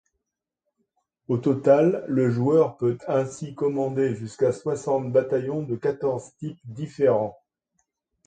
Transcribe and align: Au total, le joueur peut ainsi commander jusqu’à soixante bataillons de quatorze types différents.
Au 1.27 1.37
total, 1.37 2.03
le 2.07 2.31
joueur 2.31 2.75
peut 2.77 2.97
ainsi 3.07 3.53
commander 3.53 4.15
jusqu’à 4.15 4.51
soixante 4.51 5.11
bataillons 5.11 5.61
de 5.61 5.75
quatorze 5.75 6.33
types 6.37 6.57
différents. 6.65 7.37